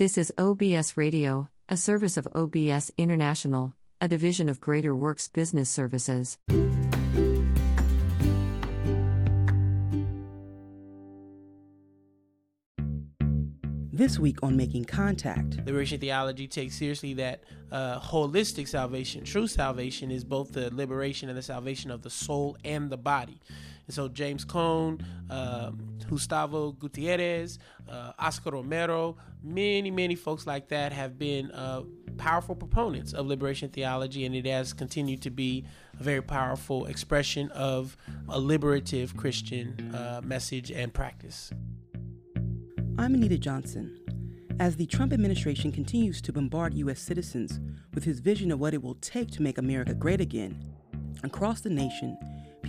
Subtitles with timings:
[0.00, 5.68] This is OBS Radio, a service of OBS International, a division of Greater Works Business
[5.68, 6.38] Services.
[13.92, 19.24] This week on Making Contact, Liberation theology takes seriously that uh, holistic salvation.
[19.24, 23.38] True salvation is both the liberation and the salvation of the soul and the body.
[23.90, 27.58] And so James Cone, um, Gustavo Gutierrez,
[27.88, 31.82] uh, Oscar Romero, many, many folks like that have been uh,
[32.16, 35.64] powerful proponents of liberation theology, and it has continued to be
[35.98, 37.96] a very powerful expression of
[38.28, 41.50] a liberative Christian uh, message and practice.
[42.96, 43.98] I'm Anita Johnson.
[44.60, 47.00] As the Trump administration continues to bombard U.S.
[47.00, 47.58] citizens
[47.92, 50.64] with his vision of what it will take to make America great again,
[51.24, 52.16] across the nation,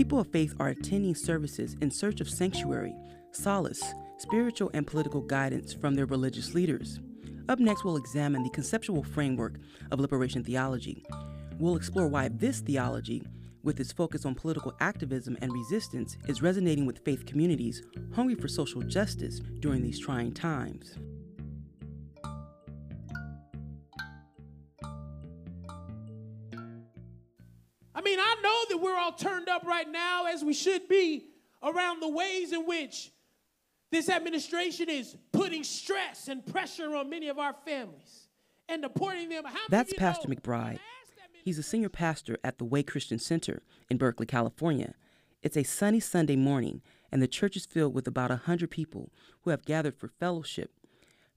[0.01, 2.95] people of faith are attending services in search of sanctuary,
[3.33, 3.83] solace,
[4.17, 6.99] spiritual and political guidance from their religious leaders.
[7.49, 9.59] Up next, we'll examine the conceptual framework
[9.91, 11.05] of liberation theology.
[11.59, 13.27] We'll explore why this theology
[13.61, 17.83] with its focus on political activism and resistance, is resonating with faith communities
[18.15, 20.95] hungry for social justice during these trying times.
[28.01, 31.25] I mean, I know that we're all turned up right now, as we should be,
[31.61, 33.11] around the ways in which
[33.91, 38.27] this administration is putting stress and pressure on many of our families
[38.67, 39.43] and deporting them.
[39.45, 40.79] How That's Pastor know, McBride.
[41.45, 44.95] He's a senior pastor at the Way Christian Center in Berkeley, California.
[45.43, 49.11] It's a sunny Sunday morning, and the church is filled with about a 100 people
[49.43, 50.71] who have gathered for fellowship.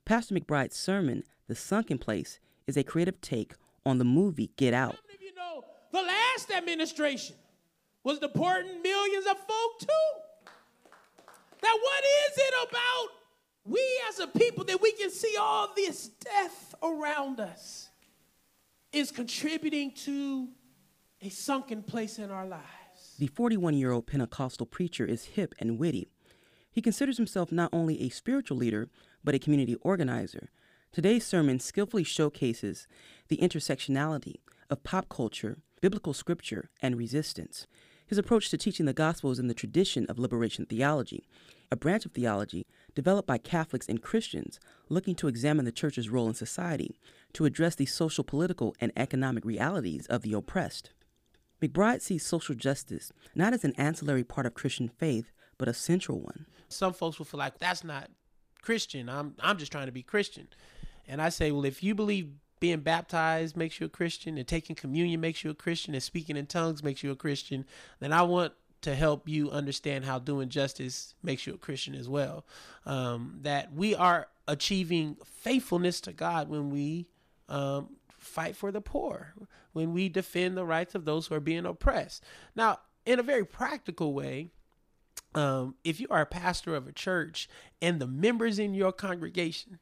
[0.07, 3.53] Pastor McBride's sermon, The Sunken Place, is a creative take
[3.85, 4.97] on the movie Get Out.
[5.95, 7.37] The last administration
[8.03, 10.47] was deporting millions of folk too?
[11.62, 13.09] Now, what is it about
[13.64, 17.89] we as a people that we can see all this death around us?
[18.95, 20.48] is contributing to
[21.20, 23.17] a sunken place in our lives.
[23.19, 26.08] The 41 year old Pentecostal preacher is hip and witty.
[26.70, 28.89] He considers himself not only a spiritual leader,
[29.23, 30.51] but a community organizer.
[30.92, 32.86] Today's sermon skillfully showcases
[33.29, 34.36] the intersectionality
[34.70, 37.67] of pop culture, biblical scripture, and resistance.
[38.06, 41.28] His approach to teaching the gospel is in the tradition of liberation theology,
[41.70, 44.58] a branch of theology developed by Catholics and Christians
[44.89, 46.98] looking to examine the church's role in society
[47.34, 50.89] to address the social, political, and economic realities of the oppressed.
[51.61, 56.18] McBride sees social justice not as an ancillary part of Christian faith, but a central
[56.18, 56.46] one.
[56.70, 58.08] Some folks will feel like that's not
[58.62, 59.11] Christian.
[59.11, 60.48] I'm I'm just trying to be Christian.
[61.06, 62.30] And I say, well, if you believe
[62.61, 66.37] being baptized makes you a Christian and taking communion makes you a Christian and speaking
[66.37, 67.65] in tongues makes you a Christian,
[68.01, 72.09] then I want to help you understand how doing justice makes you a Christian as
[72.09, 72.45] well.
[72.85, 77.07] Um, that we are achieving faithfulness to God when we
[77.48, 79.35] um, fight for the poor,
[79.73, 82.23] when we defend the rights of those who are being oppressed.
[82.55, 84.51] Now, in a very practical way,
[85.35, 87.48] um, if you are a pastor of a church
[87.83, 89.79] and the members in your congregation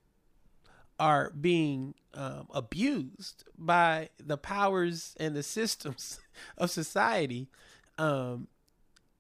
[0.99, 6.21] are being um, abused by the powers and the systems
[6.59, 7.49] of society,
[7.99, 8.49] um,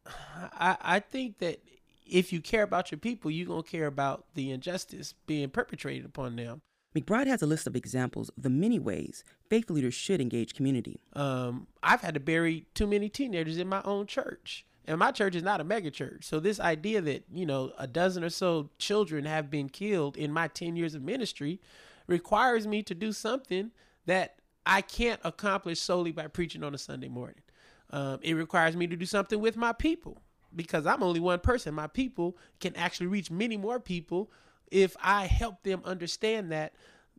[0.06, 1.60] I, I think that
[2.06, 6.04] if you care about your people, you're going to care about the injustice being perpetrated
[6.04, 6.62] upon them.
[6.94, 11.00] McBride has a list of examples of the many ways faith leaders should engage community.
[11.14, 14.66] Um, I've had to bury too many teenagers in my own church.
[14.86, 16.24] And my church is not a mega church.
[16.24, 20.32] So this idea that, you know, a dozen or so children have been killed in
[20.32, 21.60] my 10 years of ministry
[22.06, 23.70] requires me to do something
[24.06, 27.42] that I can't accomplish solely by preaching on a Sunday morning.
[27.90, 30.20] Um, it requires me to do something with my people
[30.54, 31.74] because I'm only one person.
[31.74, 34.30] My people can actually reach many more people
[34.70, 36.72] if I help them understand that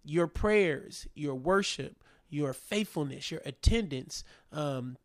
[0.04, 4.98] your prayers, your worship, your faithfulness, your attendance um,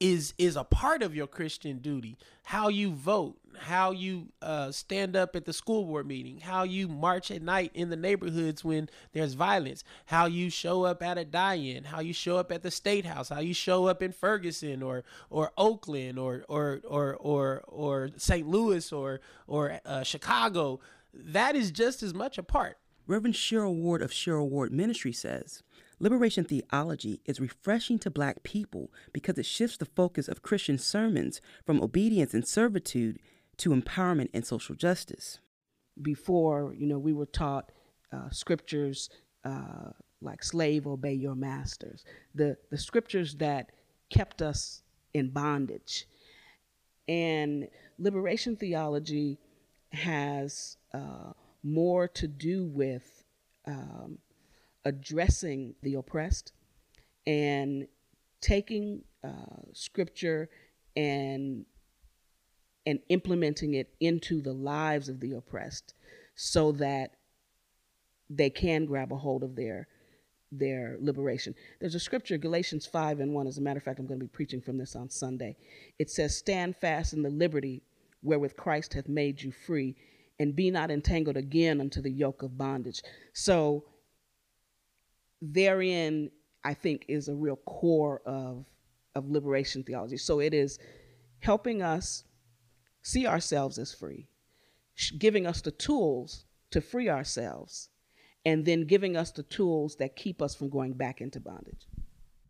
[0.00, 2.16] is is a part of your Christian duty.
[2.44, 6.86] How you vote, how you uh, stand up at the school board meeting, how you
[6.86, 11.24] march at night in the neighborhoods when there's violence, how you show up at a
[11.24, 14.82] die-in, how you show up at the state house, how you show up in Ferguson
[14.82, 18.46] or or Oakland or or or or or St.
[18.46, 20.80] Louis or or uh, Chicago
[21.16, 22.78] that is just as much a part.
[23.06, 25.62] Reverend Cheryl Ward of Cheryl Ward Ministry says
[25.98, 31.40] Liberation theology is refreshing to black people because it shifts the focus of Christian sermons
[31.64, 33.18] from obedience and servitude
[33.58, 35.38] to empowerment and social justice.
[36.00, 37.72] Before, you know, we were taught
[38.12, 39.08] uh, scriptures
[39.44, 39.90] uh,
[40.20, 42.04] like slave obey your masters,
[42.34, 43.70] the, the scriptures that
[44.10, 44.82] kept us
[45.14, 46.06] in bondage.
[47.08, 47.68] And
[47.98, 49.38] liberation theology
[49.92, 51.32] has uh,
[51.62, 53.24] more to do with
[53.66, 54.18] um,
[54.86, 56.52] addressing the oppressed
[57.26, 57.86] and
[58.40, 60.48] taking uh, scripture
[60.96, 61.66] and
[62.86, 65.94] and implementing it into the lives of the oppressed
[66.36, 67.16] so that
[68.30, 69.88] they can grab a hold of their
[70.52, 71.52] their liberation.
[71.80, 73.46] There's a scripture, Galatians 5 and 1.
[73.48, 75.56] As a matter of fact, I'm going to be preaching from this on Sunday.
[75.98, 77.82] It says, Stand fast in the liberty
[78.22, 79.96] wherewith Christ hath made you free,
[80.38, 83.02] and be not entangled again unto the yoke of bondage.
[83.32, 83.84] So,
[85.40, 86.30] therein,
[86.64, 88.64] I think, is a real core of,
[89.14, 90.16] of liberation theology.
[90.16, 90.78] So, it is
[91.40, 92.24] helping us
[93.02, 94.28] see ourselves as free,
[95.18, 97.88] giving us the tools to free ourselves
[98.44, 101.86] and then giving us the tools that keep us from going back into bondage.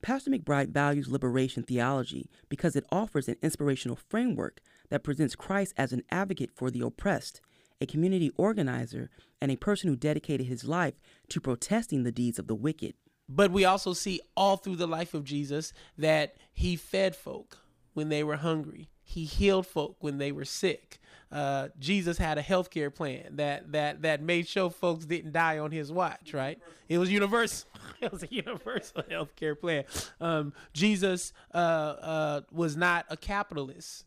[0.02, 4.60] Pastor McBride values liberation theology because it offers an inspirational framework
[4.90, 7.40] that presents Christ as an advocate for the oppressed,
[7.81, 10.94] a community organizer, and a person who dedicated his life
[11.28, 12.94] to protesting the deeds of the wicked.
[13.28, 17.58] But we also see all through the life of Jesus that he fed folk
[17.93, 18.88] when they were hungry.
[19.02, 21.00] He healed folk when they were sick
[21.31, 25.58] uh, Jesus had a health care plan that that that made sure folks didn't die
[25.58, 26.32] on his watch.
[26.32, 26.58] Right?
[26.88, 27.69] It was universal.
[28.00, 29.84] it was a universal health care plan.
[30.20, 34.05] Um, Jesus uh, uh, was not a capitalist.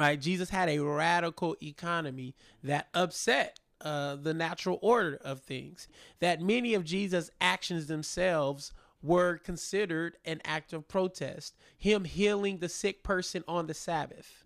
[0.00, 0.20] Right?
[0.20, 5.88] Jesus had a radical economy that upset uh, the natural order of things.
[6.20, 11.54] That many of Jesus' actions themselves were considered an act of protest.
[11.78, 14.44] Him healing the sick person on the Sabbath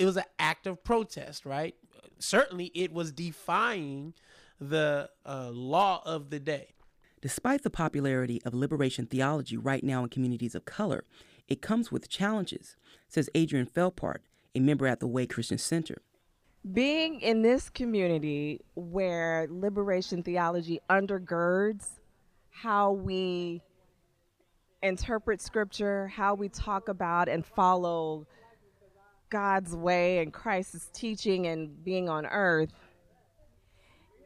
[0.00, 1.74] it was an act of protest, right?
[2.18, 4.14] Certainly, it was defying
[4.58, 6.70] the uh, law of the day.
[7.20, 11.04] Despite the popularity of liberation theology right now in communities of color,
[11.48, 12.76] it comes with challenges,
[13.08, 14.20] says Adrian Felpart,
[14.54, 16.02] a member at the Way Christian Center.
[16.72, 21.86] Being in this community where liberation theology undergirds
[22.50, 23.62] how we
[24.82, 28.26] interpret scripture, how we talk about and follow
[29.30, 32.72] God's way and Christ's teaching and being on earth,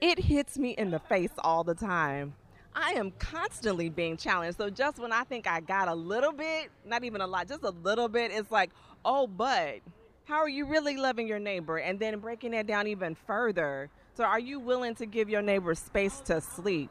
[0.00, 2.34] it hits me in the face all the time.
[2.74, 4.58] I am constantly being challenged.
[4.58, 7.62] So just when I think I got a little bit, not even a lot, just
[7.62, 8.70] a little bit, it's like,
[9.04, 9.80] oh, but
[10.24, 11.76] how are you really loving your neighbor?
[11.76, 13.90] And then breaking that down even further.
[14.16, 16.90] So are you willing to give your neighbor space to sleep?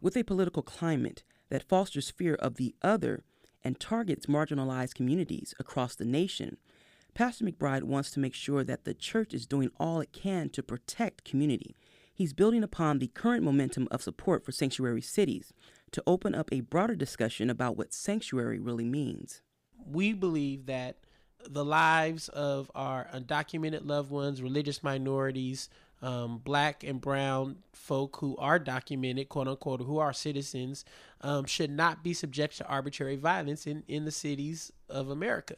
[0.00, 3.24] With a political climate that fosters fear of the other
[3.62, 6.56] and targets marginalized communities across the nation,
[7.14, 10.62] Pastor McBride wants to make sure that the church is doing all it can to
[10.62, 11.76] protect community.
[12.14, 15.52] He's building upon the current momentum of support for sanctuary cities
[15.90, 19.42] to open up a broader discussion about what sanctuary really means.
[19.86, 20.96] We believe that
[21.48, 25.68] the lives of our undocumented loved ones, religious minorities,
[26.02, 30.84] um, black and brown folk who are documented, quote unquote, who are citizens,
[31.20, 35.56] um, should not be subject to arbitrary violence in, in the cities of America.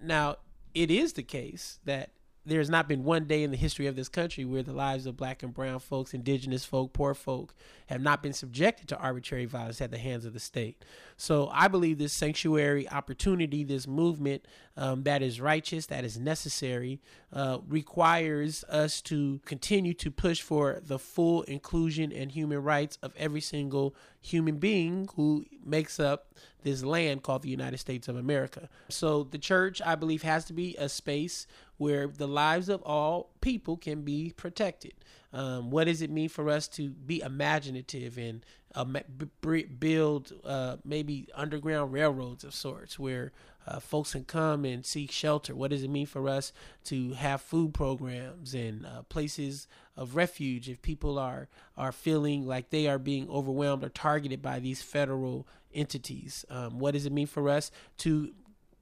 [0.00, 0.36] Now,
[0.74, 2.10] it is the case that
[2.44, 5.16] there's not been one day in the history of this country where the lives of
[5.16, 7.54] black and brown folks, indigenous folk, poor folk
[7.86, 10.84] have not been subjected to arbitrary violence at the hands of the state.
[11.16, 14.44] So I believe this sanctuary opportunity, this movement
[14.76, 17.00] um, that is righteous, that is necessary,
[17.32, 23.12] uh, requires us to continue to push for the full inclusion and human rights of
[23.16, 28.68] every single human being who makes up this land called the United States of America.
[28.88, 31.46] So the church, I believe, has to be a space
[31.82, 34.92] where the lives of all people can be protected.
[35.32, 40.76] Um, what does it mean for us to be imaginative and uh, b- build uh,
[40.84, 43.32] maybe underground railroads of sorts where
[43.66, 45.56] uh, folks can come and seek shelter?
[45.56, 46.52] What does it mean for us
[46.84, 52.70] to have food programs and uh, places of refuge if people are are feeling like
[52.70, 56.44] they are being overwhelmed or targeted by these federal entities?
[56.48, 58.32] Um, what does it mean for us to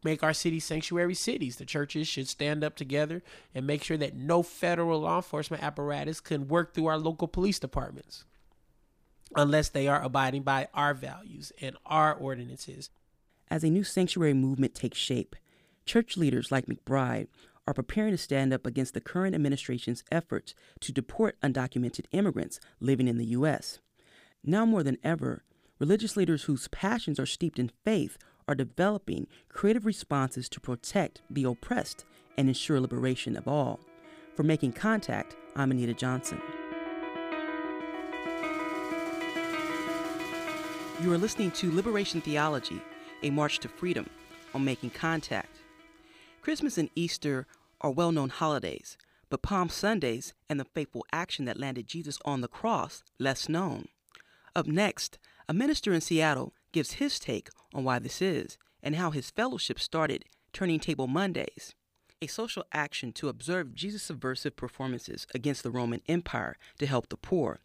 [0.03, 1.57] make our cities sanctuary cities.
[1.57, 3.23] The churches should stand up together
[3.55, 7.59] and make sure that no federal law enforcement apparatus can work through our local police
[7.59, 8.25] departments
[9.37, 12.91] unless they are abiding by our values and our ordinances.
[13.49, 15.37] As a new sanctuary movement takes shape,
[15.85, 17.29] church leaders like McBride
[17.67, 23.07] are preparing to stand up against the current administration's efforts to deport undocumented immigrants living
[23.07, 23.79] in the U.S.
[24.43, 25.45] Now more than ever,
[25.79, 28.19] religious leaders whose passions are steeped in faith
[28.51, 32.05] are developing creative responses to protect the oppressed
[32.37, 33.79] and ensure liberation of all.
[34.35, 36.43] For Making Contact, I'm Anita Johnson.
[41.01, 42.83] You are listening to Liberation Theology,
[43.23, 44.11] a march to freedom
[44.53, 45.61] on Making Contact.
[46.43, 47.47] Christmas and Easter
[47.81, 52.41] are well known holidays, but Palm Sundays and the faithful action that landed Jesus on
[52.41, 53.87] the cross less known.
[54.57, 59.11] Up next, a minister in Seattle gives his take on why this is and how
[59.11, 61.75] his fellowship started Turning Table Mondays,
[62.21, 67.17] a social action to observe Jesus' subversive performances against the Roman Empire to help the
[67.17, 67.61] poor.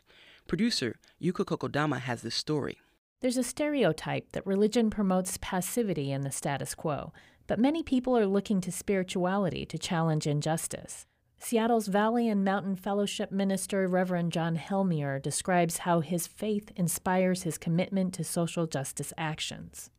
[0.47, 2.77] Producer Yuko Kokodama has this story.
[3.21, 7.11] There's a stereotype that religion promotes passivity in the status quo,
[7.47, 11.07] but many people are looking to spirituality to challenge injustice.
[11.39, 17.57] Seattle's Valley and Mountain Fellowship minister, Reverend John Helmiere, describes how his faith inspires his
[17.57, 19.91] commitment to social justice actions.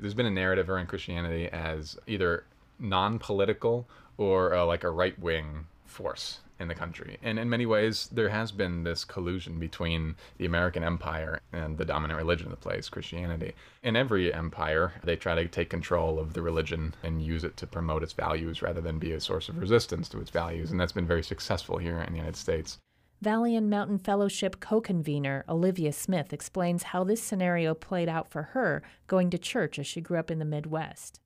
[0.00, 2.44] There's been a narrative around Christianity as either
[2.78, 7.18] non political or uh, like a right wing force in the country.
[7.22, 11.84] And in many ways, there has been this collusion between the American empire and the
[11.84, 13.54] dominant religion of the place, Christianity.
[13.82, 17.66] In every empire, they try to take control of the religion and use it to
[17.66, 20.70] promote its values rather than be a source of resistance to its values.
[20.70, 22.78] And that's been very successful here in the United States.
[23.20, 28.42] Valley and Mountain Fellowship co convenor Olivia Smith explains how this scenario played out for
[28.42, 31.20] her going to church as she grew up in the Midwest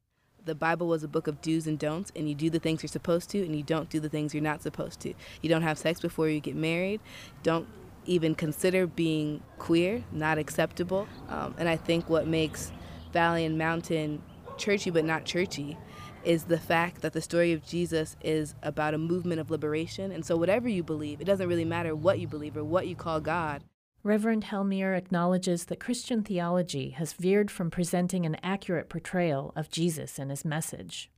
[0.44, 2.88] the Bible was a book of do's and don'ts, and you do the things you're
[2.88, 5.14] supposed to, and you don't do the things you're not supposed to.
[5.42, 7.00] You don't have sex before you get married.
[7.42, 7.66] Don't
[8.06, 11.06] even consider being queer, not acceptable.
[11.28, 12.72] Um, and I think what makes
[13.12, 14.22] Valley and Mountain
[14.56, 15.76] churchy but not churchy
[16.24, 20.10] is the fact that the story of Jesus is about a movement of liberation.
[20.10, 22.96] And so, whatever you believe, it doesn't really matter what you believe or what you
[22.96, 23.62] call God.
[24.04, 30.18] Reverend Helmiere acknowledges that Christian theology has veered from presenting an accurate portrayal of Jesus
[30.18, 31.10] and his message.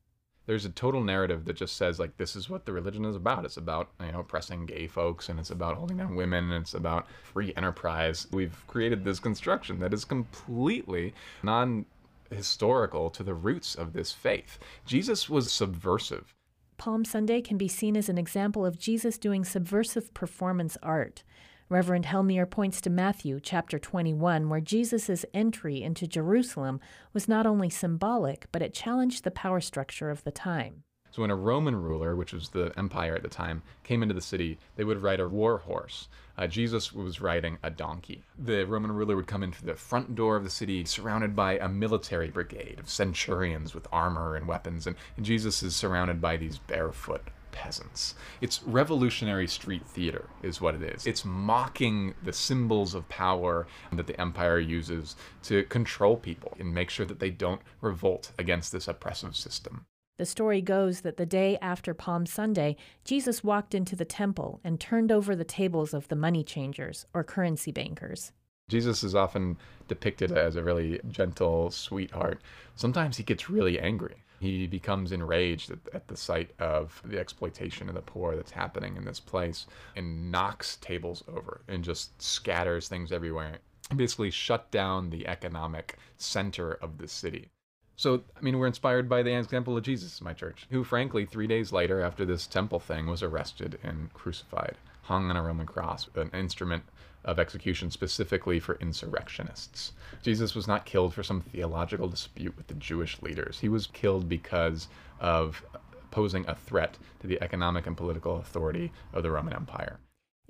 [0.47, 3.45] There's a total narrative that just says like this is what the religion is about.
[3.45, 6.75] It's about you know oppressing gay folks and it's about holding down women and it's
[6.75, 8.27] about free enterprise.
[8.33, 11.85] We've created this construction that is completely non
[12.31, 14.59] historical to the roots of this faith.
[14.87, 16.35] Jesus was subversive.
[16.79, 21.23] Palm Sunday can be seen as an example of Jesus doing subversive performance art.
[21.71, 26.81] Reverend Helmiere points to Matthew chapter 21, where Jesus' entry into Jerusalem
[27.13, 30.83] was not only symbolic, but it challenged the power structure of the time.
[31.13, 34.21] So when a Roman ruler, which was the empire at the time, came into the
[34.21, 36.09] city, they would ride a war horse.
[36.37, 38.25] Uh, Jesus was riding a donkey.
[38.37, 41.57] The Roman ruler would come in through the front door of the city, surrounded by
[41.57, 46.37] a military brigade of centurions with armor and weapons, and, and Jesus is surrounded by
[46.37, 48.15] these barefoot peasants.
[48.41, 51.07] It's revolutionary street theater, is what it is.
[51.07, 56.91] It's mocking the symbols of power that the empire uses to control people and make
[56.91, 59.87] sure that they don't revolt against this oppressive system.
[60.19, 64.79] The story goes that the day after Palm Sunday, Jesus walked into the temple and
[64.79, 68.33] turned over the tables of the money changers, or currency bankers.
[68.69, 69.57] Jesus is often
[69.89, 72.43] depicted as a really gentle sweetheart.
[72.77, 74.23] Sometimes he gets really angry.
[74.41, 78.97] He becomes enraged at, at, the sight of the exploitation of the poor that's happening
[78.97, 83.59] in this place and knocks tables over and just scatters things everywhere.
[83.95, 87.51] Basically, shut down the economic center of the city.
[88.01, 91.47] So, I mean, we're inspired by the example of Jesus, my church, who, frankly, three
[91.47, 96.09] days later, after this temple thing, was arrested and crucified, hung on a Roman cross,
[96.15, 96.85] an instrument
[97.27, 99.93] of execution specifically for insurrectionists.
[100.23, 103.61] Jesus was not killed for some theological dispute with the Jewish leaders.
[103.61, 104.89] He was killed because
[105.21, 105.63] of
[106.11, 109.99] posing a threat to the economic and political authority of the Roman Empire.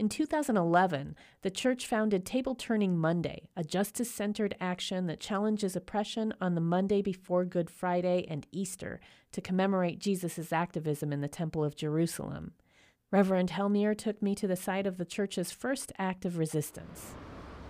[0.01, 6.33] In 2011, the church founded Table Turning Monday, a justice centered action that challenges oppression
[6.41, 8.99] on the Monday before Good Friday and Easter
[9.33, 12.53] to commemorate Jesus' activism in the Temple of Jerusalem.
[13.11, 17.13] Reverend Helmiere took me to the site of the church's first act of resistance.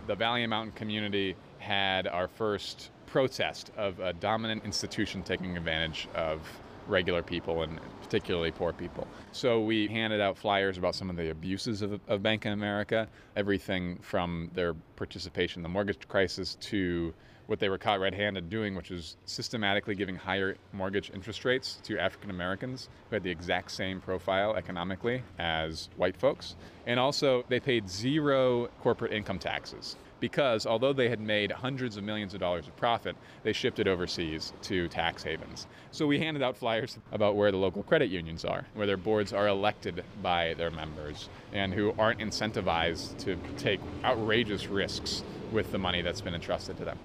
[0.07, 6.07] The Valley and Mountain community had our first protest of a dominant institution taking advantage
[6.15, 6.43] of
[6.87, 9.07] regular people and particularly poor people.
[9.33, 13.09] So we handed out flyers about some of the abuses of, of Bank of America,
[13.37, 17.15] everything from their participation in the mortgage crisis to
[17.47, 21.81] what they were caught red handed doing, which was systematically giving higher mortgage interest rates
[21.83, 26.55] to African Americans who had the exact same profile economically as white folks.
[26.87, 32.05] And also, they paid zero corporate income taxes because although they had made hundreds of
[32.05, 35.67] millions of dollars of profit, they shifted overseas to tax havens.
[35.91, 39.33] So we handed out flyers about where the local credit unions are, where their boards
[39.33, 45.79] are elected by their members and who aren't incentivized to take outrageous risks with the
[45.79, 46.99] money that's been entrusted to them.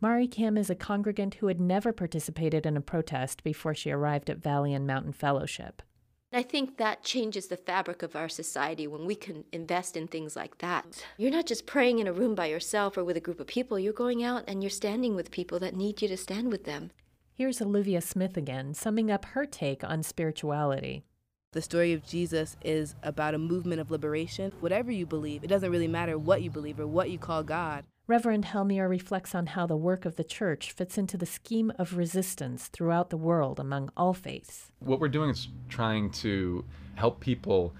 [0.00, 4.28] Mari Kim is a congregant who had never participated in a protest before she arrived
[4.28, 5.82] at Valley and Mountain Fellowship.
[6.34, 10.34] I think that changes the fabric of our society when we can invest in things
[10.34, 11.06] like that.
[11.16, 13.78] You're not just praying in a room by yourself or with a group of people,
[13.78, 16.90] you're going out and you're standing with people that need you to stand with them.
[17.32, 21.04] Here's Olivia Smith again, summing up her take on spirituality.
[21.52, 24.50] The story of Jesus is about a movement of liberation.
[24.58, 27.84] Whatever you believe, it doesn't really matter what you believe or what you call God.
[28.06, 31.96] Reverend Helmiere reflects on how the work of the church fits into the scheme of
[31.96, 34.70] resistance throughout the world among all faiths.
[34.80, 37.74] What we're doing is trying to help people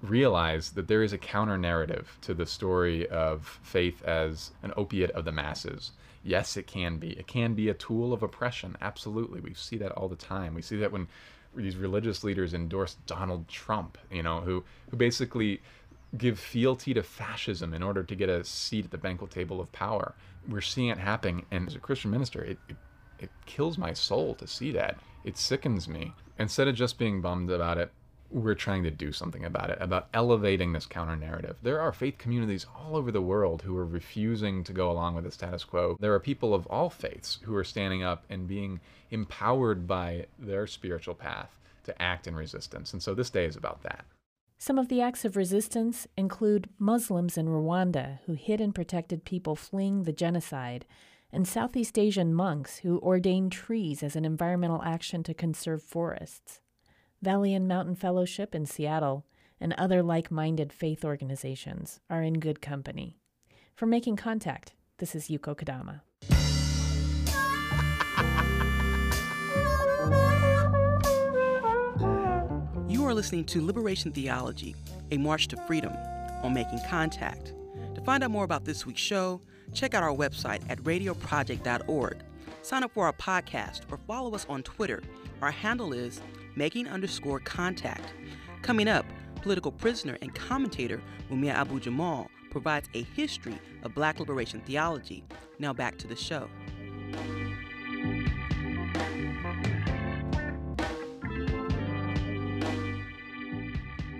[0.00, 5.10] realize that there is a counter narrative to the story of faith as an opiate
[5.10, 5.92] of the masses.
[6.22, 7.10] Yes, it can be.
[7.10, 8.74] It can be a tool of oppression.
[8.80, 9.40] Absolutely.
[9.40, 10.54] We see that all the time.
[10.54, 11.08] We see that when
[11.54, 15.60] these religious leaders endorse Donald Trump, you know, who, who basically
[16.16, 19.70] give fealty to fascism in order to get a seat at the banquet table of
[19.72, 20.14] power.
[20.48, 22.76] We're seeing it happening, and as a Christian minister, it, it,
[23.18, 24.98] it kills my soul to see that.
[25.24, 26.14] It sickens me.
[26.38, 27.92] Instead of just being bummed about it,
[28.30, 31.56] we're trying to do something about it, about elevating this counter narrative.
[31.62, 35.24] There are faith communities all over the world who are refusing to go along with
[35.24, 35.96] the status quo.
[35.98, 40.66] There are people of all faiths who are standing up and being empowered by their
[40.66, 42.92] spiritual path to act in resistance.
[42.92, 44.04] And so this day is about that.
[44.60, 49.54] Some of the acts of resistance include Muslims in Rwanda who hid and protected people
[49.54, 50.84] fleeing the genocide,
[51.32, 56.60] and Southeast Asian monks who ordained trees as an environmental action to conserve forests.
[57.22, 59.24] Valley and Mountain Fellowship in Seattle
[59.60, 63.16] and other like minded faith organizations are in good company.
[63.76, 66.00] For Making Contact, this is Yuko Kodama.
[73.08, 74.76] Are listening to Liberation Theology,
[75.12, 75.94] a march to freedom
[76.42, 77.54] on Making Contact.
[77.94, 79.40] To find out more about this week's show,
[79.72, 82.18] check out our website at radioproject.org.
[82.60, 85.02] Sign up for our podcast or follow us on Twitter.
[85.40, 86.20] Our handle is
[86.54, 88.12] making underscore contact.
[88.60, 89.06] Coming up,
[89.40, 91.00] political prisoner and commentator
[91.30, 95.24] Mumia Abu Jamal provides a history of black liberation theology.
[95.58, 96.50] Now back to the show.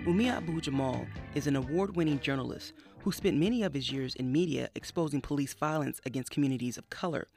[0.09, 4.31] Mumia Abu Jamal is an award winning journalist who spent many of his years in
[4.31, 7.27] media exposing police violence against communities of color.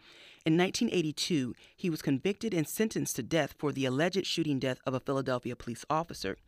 [0.47, 4.95] In 1982, he was convicted and sentenced to death for the alleged shooting death of
[4.95, 6.39] a Philadelphia police officer.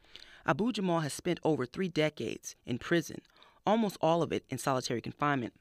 [0.47, 3.21] Abu Jamal has spent over three decades in prison,
[3.67, 5.53] almost all of it in solitary confinement.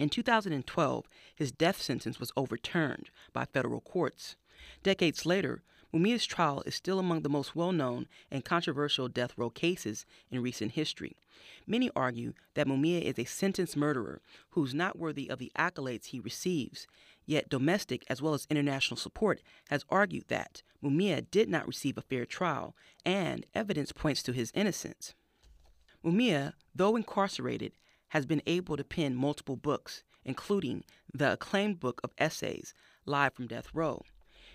[0.00, 1.04] In 2012,
[1.36, 4.36] his death sentence was overturned by federal courts.
[4.82, 5.60] Decades later,
[5.94, 10.40] Mumia's trial is still among the most well known and controversial death row cases in
[10.40, 11.18] recent history.
[11.66, 16.18] Many argue that Mumia is a sentenced murderer who's not worthy of the accolades he
[16.18, 16.86] receives.
[17.26, 22.02] Yet domestic as well as international support has argued that Mumia did not receive a
[22.02, 22.74] fair trial,
[23.04, 25.14] and evidence points to his innocence.
[26.02, 27.72] Mumia, though incarcerated,
[28.08, 32.72] has been able to pen multiple books, including the acclaimed book of essays,
[33.04, 34.02] Live from Death Row.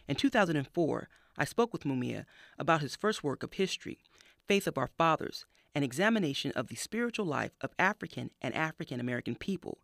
[0.08, 2.26] In 2004, I spoke with Mumia
[2.58, 4.00] about his first work of history,
[4.48, 5.46] Faith of Our Fathers,
[5.76, 9.78] an examination of the spiritual life of African and African American people.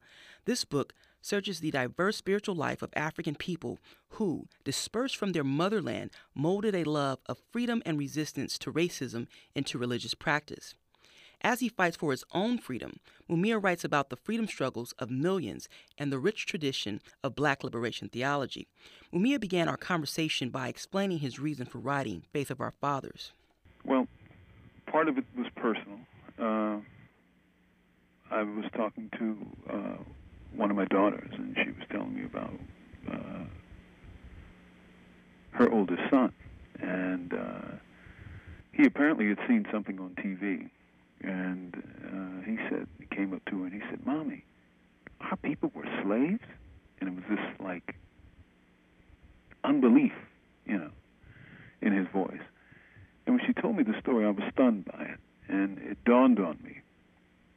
[0.45, 3.77] This book searches the diverse spiritual life of African people
[4.09, 9.77] who, dispersed from their motherland, molded a love of freedom and resistance to racism into
[9.77, 10.73] religious practice.
[11.43, 15.67] As he fights for his own freedom, Mumia writes about the freedom struggles of millions
[15.97, 18.67] and the rich tradition of black liberation theology.
[19.13, 23.33] Mumia began our conversation by explaining his reason for writing Faith of Our Fathers.
[23.83, 24.07] Well,
[24.87, 25.99] part of it was personal.
[26.39, 26.77] Uh,
[28.31, 29.37] I was talking to
[29.69, 29.97] uh,
[30.55, 32.53] one of my daughters, and she was telling me about
[33.11, 33.43] uh,
[35.51, 36.31] her oldest son,
[36.79, 37.75] and uh,
[38.71, 40.69] he apparently had seen something on TV,
[41.23, 44.43] and uh, he said he came up to her and he said, "Mommy,
[45.21, 46.43] our people were slaves,"
[46.99, 47.95] and it was this like
[49.63, 50.13] unbelief,
[50.65, 50.91] you know,
[51.81, 52.41] in his voice.
[53.25, 56.39] And when she told me the story, I was stunned by it, and it dawned
[56.39, 56.81] on me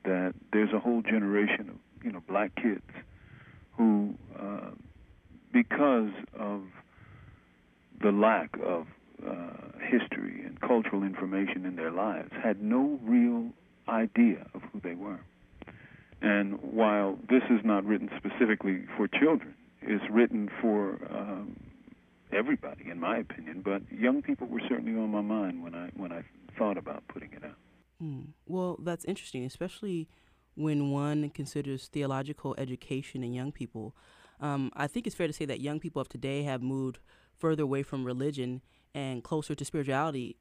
[0.05, 2.85] that there's a whole generation of you know black kids
[3.77, 4.71] who, uh,
[5.53, 6.63] because of
[8.01, 8.87] the lack of
[9.27, 13.51] uh, history and cultural information in their lives, had no real
[13.89, 15.21] idea of who they were.
[16.23, 21.57] And while this is not written specifically for children, it's written for um,
[22.33, 23.63] everybody, in my opinion.
[23.65, 26.23] But young people were certainly on my mind when I when I
[26.59, 27.57] thought about putting it out.
[28.01, 28.21] Hmm.
[28.47, 30.09] Well, that's interesting, especially
[30.55, 33.95] when one considers theological education in young people.
[34.41, 36.99] Um, I think it's fair to say that young people of today have moved
[37.37, 38.63] further away from religion
[38.97, 40.37] and closer to spirituality.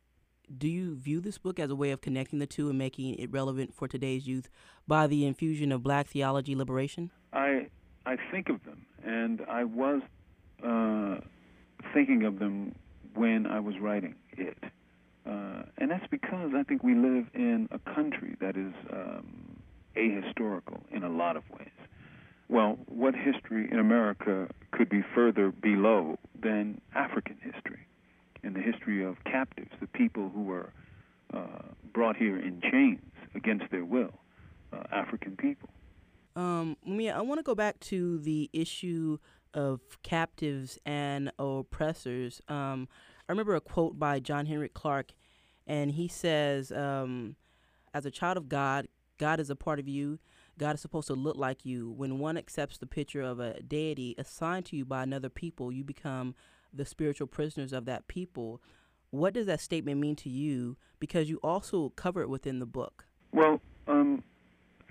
[0.57, 3.31] Do you view this book as a way of connecting the two and making it
[3.31, 4.49] relevant for today's youth
[4.87, 7.11] by the infusion of black theology liberation?
[7.33, 7.67] I
[8.05, 10.01] I think of them, and I was
[10.63, 11.17] uh,
[11.93, 12.75] thinking of them
[13.15, 14.57] when I was writing it.
[15.25, 19.57] Uh, and that's because I think we live in a country that is um,
[19.97, 21.69] ahistorical in a lot of ways.
[22.47, 27.87] Well, what history in America could be further below than African history
[28.45, 30.71] and the history of captives, the people who were
[31.33, 33.01] uh, brought here in chains
[33.33, 34.13] against their will,
[34.71, 35.69] uh, African people.
[36.35, 39.17] Um, Mia, I want to go back to the issue
[39.53, 42.41] of captives and oppressors.
[42.47, 42.87] Um,
[43.27, 45.13] I remember a quote by John Henrik Clarke,
[45.65, 47.35] and he says, um,
[47.93, 50.19] As a child of God, God is a part of you.
[50.57, 51.91] God is supposed to look like you.
[51.91, 55.83] When one accepts the picture of a deity assigned to you by another people, you
[55.83, 56.35] become
[56.75, 58.61] the spiritual prisoners of that people.
[59.11, 60.77] What does that statement mean to you?
[60.99, 63.05] Because you also cover it within the book.
[63.31, 64.23] Well, um,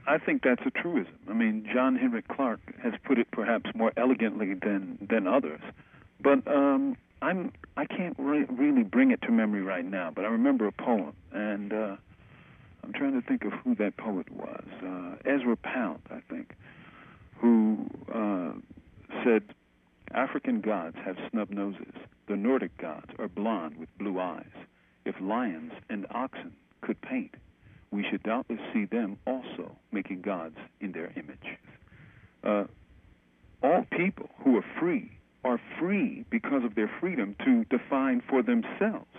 [0.06, 1.14] I think that's a truism.
[1.28, 5.60] I mean, John Henrik Clarke has put it perhaps more elegantly than than others,
[6.20, 10.10] but um, I'm I can't re- really bring it to memory right now.
[10.14, 11.96] But I remember a poem, and uh,
[12.84, 14.64] I'm trying to think of who that poet was.
[14.82, 16.54] Uh, Ezra Pound, I think,
[17.38, 18.52] who uh,
[19.24, 19.42] said,
[20.14, 21.94] "African gods have snub noses.
[22.26, 24.54] The Nordic gods are blond with blue eyes.
[25.04, 27.34] If lions and oxen could paint."
[27.94, 31.58] we should doubtless see them also making gods in their image.
[32.42, 32.64] Uh,
[33.62, 35.12] all people who are free
[35.44, 39.14] are free because of their freedom to define for themselves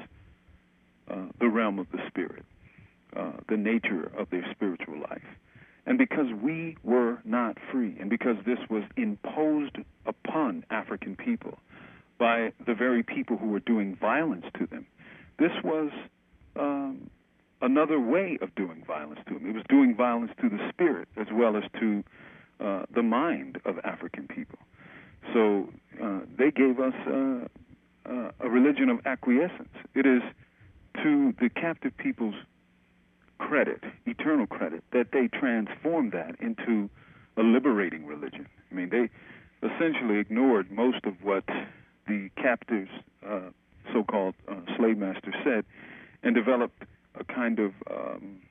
[1.10, 2.44] uh, the realm of the spirit,
[3.16, 5.24] uh, the nature of their spiritual life.
[5.86, 11.60] And because we were not free, and because this was imposed upon African people
[12.18, 14.88] by the very people who were doing violence to them,
[15.38, 15.92] this was
[16.56, 17.10] um,
[17.62, 19.50] another way of doing violence to them.
[19.50, 22.04] It was doing violence to the spirit as well as to
[22.60, 24.60] uh, the mind of African people.
[25.34, 25.70] So
[26.02, 27.48] uh, they gave us uh,
[28.08, 29.74] uh a religion of acquiescence.
[29.94, 30.22] It is
[31.04, 32.36] to the captive people's
[33.38, 36.90] credit, eternal credit, that they transformed that into
[37.38, 38.48] a liberating religion.
[38.72, 39.10] I mean, they
[39.68, 41.46] essentially ignored most of what
[42.08, 42.90] the captives,
[43.28, 43.50] uh,
[43.94, 45.66] so-called uh, slave masters, said,
[46.24, 46.84] and developed
[47.20, 48.42] a kind of um,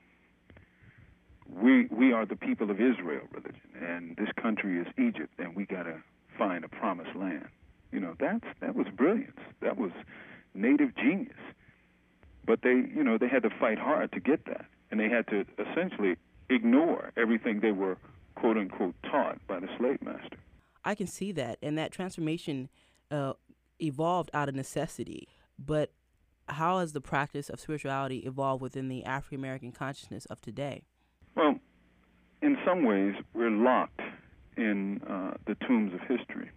[1.49, 5.65] we we are the people of Israel religion, and this country is Egypt, and we
[5.65, 6.01] got to
[6.37, 7.47] find a promised land.
[7.91, 9.39] You know, that's that was brilliance.
[9.61, 9.91] That was
[10.53, 11.37] native genius.
[12.45, 14.65] But they, you know, they had to fight hard to get that,
[14.95, 16.15] and they had to essentially
[16.49, 17.97] ignore everything they were
[18.35, 20.37] quote unquote taught by the slave master.
[20.85, 22.69] I can see that, and that transformation
[23.11, 23.33] uh,
[23.81, 25.27] evolved out of necessity.
[25.59, 25.91] But
[26.47, 30.83] how has the practice of spirituality evolved within the African American consciousness of today?
[31.35, 31.59] Well,
[32.41, 34.01] in some ways, we're locked
[34.55, 36.51] in uh, the tombs of history.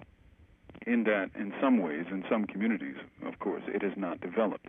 [0.87, 2.97] In that, in some ways, in some communities,
[3.27, 4.69] of course, it has not developed.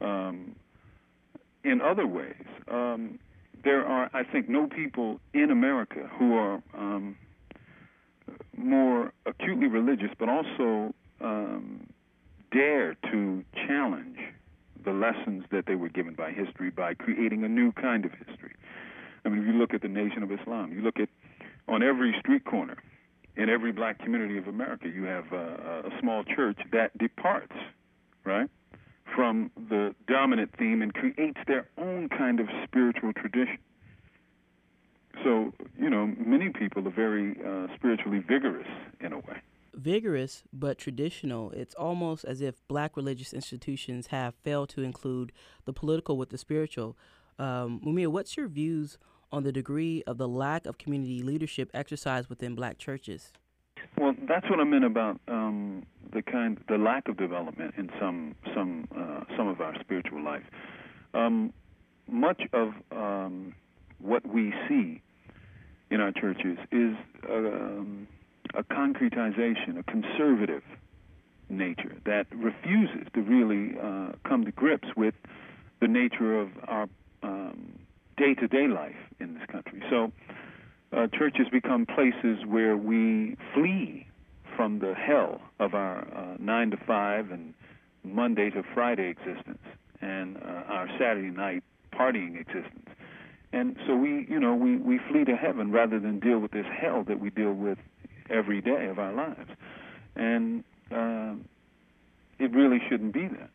[0.00, 0.56] Um,
[1.64, 3.18] in other ways, um,
[3.64, 7.16] there are, I think, no people in America who are um,
[8.56, 11.86] more acutely religious, but also um,
[12.52, 14.18] dare to challenge
[14.84, 18.52] the lessons that they were given by history by creating a new kind of history.
[19.24, 21.08] I mean, if you look at the Nation of Islam, you look at
[21.66, 22.76] on every street corner
[23.36, 27.54] in every black community of America, you have a, a small church that departs,
[28.24, 28.50] right,
[29.14, 33.58] from the dominant theme and creates their own kind of spiritual tradition.
[35.22, 38.66] So, you know, many people are very uh, spiritually vigorous
[39.00, 39.40] in a way
[39.76, 41.50] vigorous but traditional.
[41.50, 45.32] It's almost as if black religious institutions have failed to include
[45.64, 46.96] the political with the spiritual.
[47.38, 48.98] Um, Mumia, what's your views
[49.32, 53.32] on the degree of the lack of community leadership exercised within black churches?
[53.98, 58.34] Well, that's what I meant about um, the kind, the lack of development in some
[58.54, 60.42] some uh, some of our spiritual life.
[61.14, 61.52] Um,
[62.08, 63.54] much of um,
[64.00, 65.00] what we see
[65.90, 66.94] in our churches is
[67.30, 68.08] um,
[68.54, 70.62] a concretization, a conservative
[71.48, 75.14] nature that refuses to really uh, come to grips with
[75.80, 76.88] the nature of our
[78.16, 79.82] day to day life in this country.
[79.90, 80.12] So,
[80.96, 84.06] uh, churches become places where we flee
[84.56, 87.54] from the hell of our uh, nine to five and
[88.04, 89.58] Monday to Friday existence
[90.00, 92.88] and uh, our Saturday night partying existence.
[93.52, 96.66] And so we, you know, we, we flee to heaven rather than deal with this
[96.66, 97.78] hell that we deal with
[98.28, 99.50] every day of our lives.
[100.16, 101.34] And uh,
[102.38, 103.50] it really shouldn't be that.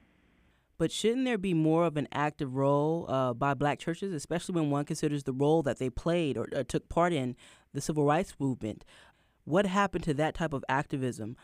[0.80, 4.72] But shouldn't there be more of an active role uh, by black churches, especially when
[4.72, 7.36] one considers the role that they played or, or took part in
[7.74, 8.86] the civil rights movement?
[9.44, 11.36] What happened to that type of activism?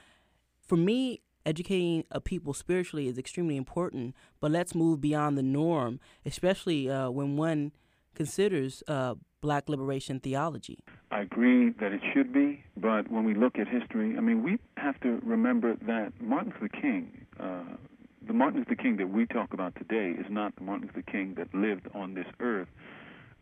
[0.65, 5.99] For me, educating a people spiritually is extremely important, but let's move beyond the norm,
[6.25, 7.73] especially uh, when one
[8.15, 10.79] considers uh, black liberation theology.
[11.11, 14.59] I agree that it should be, but when we look at history, I mean, we
[14.77, 17.75] have to remember that Martin Luther King, uh,
[18.27, 21.35] the Martin Luther King that we talk about today, is not the Martin Luther King
[21.35, 22.67] that lived on this earth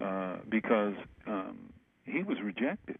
[0.01, 0.95] uh, because
[1.27, 1.57] um,
[2.05, 2.97] he was rejected.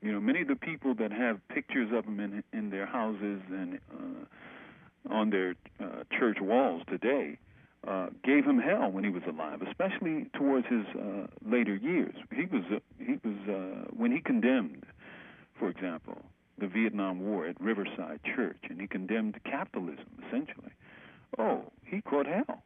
[0.00, 3.40] You know, many of the people that have pictures of him in in their houses
[3.50, 7.38] and uh, on their uh, church walls today
[7.86, 12.14] uh, gave him hell when he was alive, especially towards his uh, later years.
[12.34, 14.84] He was uh, he was uh, when he condemned,
[15.58, 16.18] for example,
[16.58, 20.72] the Vietnam War at Riverside Church, and he condemned capitalism essentially.
[21.38, 22.62] Oh, he caught hell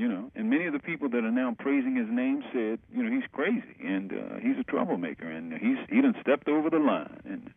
[0.00, 0.30] you know.
[0.34, 3.28] And many of the people that are now praising his name said, you know, he's
[3.32, 7.50] crazy and uh, he's a troublemaker and he's he done stepped over the line and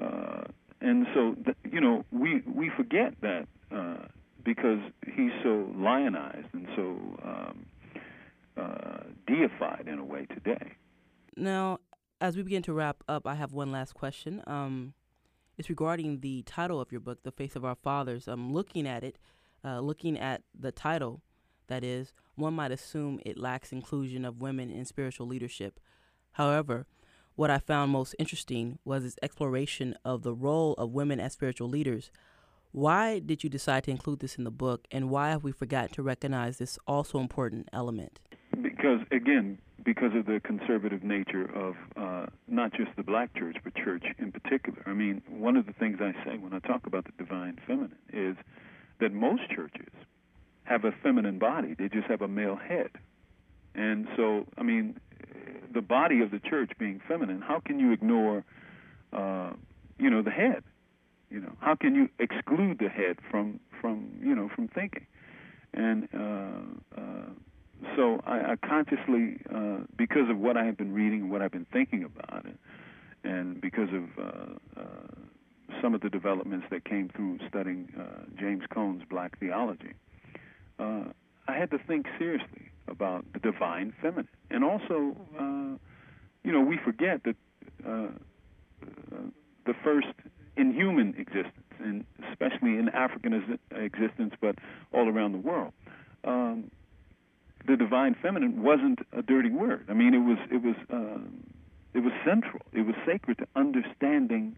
[0.00, 0.44] uh,
[0.80, 4.06] and so th- you know we we forget that uh,
[4.44, 6.82] because he's so lionized and so
[7.24, 7.66] um,
[8.56, 10.74] uh, deified in a way today.
[11.36, 11.78] Now,
[12.20, 14.42] as we begin to wrap up, I have one last question.
[14.46, 14.94] Um,
[15.58, 19.02] it's regarding the title of your book, "The Faith of Our Fathers." I'm looking at
[19.02, 19.18] it,
[19.64, 21.22] uh, looking at the title
[21.68, 25.78] that is, one might assume it lacks inclusion of women in spiritual leadership.
[26.32, 26.86] However,
[27.34, 31.68] what I found most interesting was its exploration of the role of women as spiritual
[31.68, 32.10] leaders.
[32.72, 35.90] Why did you decide to include this in the book, and why have we forgotten
[35.94, 38.18] to recognize this also important element?
[38.60, 43.74] Because, again, because of the conservative nature of uh, not just the black church, but
[43.74, 44.82] church in particular.
[44.86, 47.96] I mean, one of the things I say when I talk about the divine feminine
[48.12, 48.36] is
[49.02, 49.92] that most churches
[50.64, 51.74] have a feminine body.
[51.76, 52.90] They just have a male head.
[53.74, 54.98] And so, I mean,
[55.74, 58.44] the body of the church being feminine, how can you ignore,
[59.12, 59.50] uh,
[59.98, 60.62] you know, the head?
[61.30, 65.06] You know, how can you exclude the head from from you know from thinking?
[65.72, 67.30] And uh, uh,
[67.96, 71.50] so, I, I consciously, uh, because of what I have been reading and what I've
[71.50, 72.56] been thinking about it,
[73.24, 74.82] and because of uh, uh,
[75.80, 79.94] some of the developments that came through studying uh, James Cone's Black theology,
[80.78, 81.04] uh,
[81.48, 84.28] I had to think seriously about the divine feminine.
[84.50, 85.76] And also, uh,
[86.44, 87.36] you know, we forget that
[87.86, 88.08] uh, uh,
[89.66, 90.08] the first
[90.56, 94.56] in human existence, and especially in African existence, but
[94.92, 95.72] all around the world,
[96.24, 96.70] um,
[97.66, 99.86] the divine feminine wasn't a dirty word.
[99.88, 101.44] I mean, it was it was um,
[101.94, 102.62] it was central.
[102.72, 104.56] It was sacred to understanding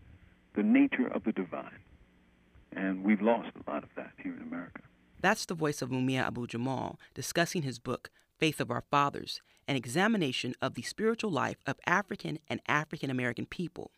[0.55, 1.81] the nature of the divine,
[2.73, 4.81] and we've lost a lot of that here in America.
[5.21, 9.77] That's the voice of Mumia Abu Jamal discussing his book, Faith of Our Fathers, an
[9.77, 13.91] examination of the spiritual life of African and African American people.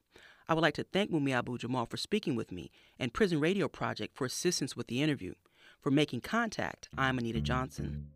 [0.49, 3.67] I would like to thank Mumia Abu Jamal for speaking with me and Prison Radio
[3.69, 5.35] Project for assistance with the interview.
[5.81, 8.07] For making contact, I'm Anita Johnson.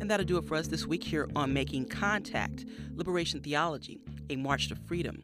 [0.00, 4.00] And that'll do it for us this week here on Making Contact Liberation Theology,
[4.30, 5.22] a March to Freedom.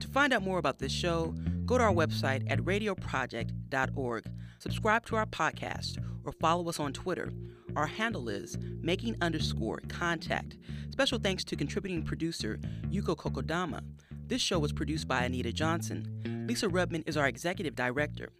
[0.00, 1.34] To find out more about this show,
[1.66, 4.24] go to our website at radioproject.org,
[4.58, 7.32] subscribe to our podcast, or follow us on Twitter.
[7.76, 10.56] Our handle is making underscore contact.
[10.90, 12.58] Special thanks to contributing producer
[12.90, 13.82] Yuko Kokodama.
[14.26, 16.46] This show was produced by Anita Johnson.
[16.48, 18.30] Lisa Rudman is our executive director.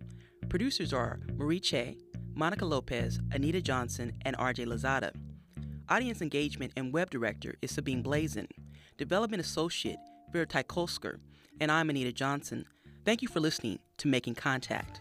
[0.49, 1.99] Producers are Marie Che,
[2.35, 5.13] Monica Lopez, Anita Johnson, and RJ Lozada.
[5.89, 8.47] Audience engagement and web director is Sabine Blaizin.
[8.99, 9.99] Development associate,
[10.33, 11.19] Vera Kolsker
[11.61, 12.67] and I'm Anita Johnson.
[13.05, 15.01] Thank you for listening to Making Contact.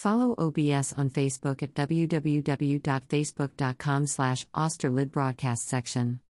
[0.00, 6.20] Follow OBS on Facebook at www.facebook.com slash Austerlid Broadcast section.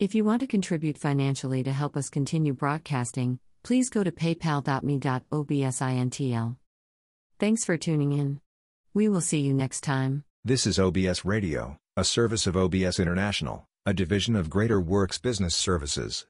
[0.00, 6.56] If you want to contribute financially to help us continue broadcasting, please go to paypal.me.obsintl.
[7.38, 8.40] Thanks for tuning in.
[8.94, 10.24] We will see you next time.
[10.44, 15.54] This is OBS Radio, a service of OBS International, a division of Greater Works Business
[15.54, 16.26] Services.